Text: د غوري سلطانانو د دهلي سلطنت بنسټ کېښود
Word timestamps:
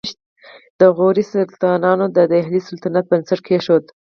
د 0.79 0.81
غوري 0.95 1.23
سلطانانو 1.33 2.05
د 2.15 2.17
دهلي 2.31 2.61
سلطنت 2.69 3.05
بنسټ 3.11 3.39
کېښود 3.47 3.85